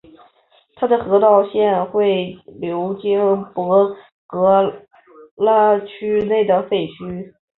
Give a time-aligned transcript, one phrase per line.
[0.77, 4.73] 它的河道现会流经博格
[5.35, 7.35] 拉区内的废墟。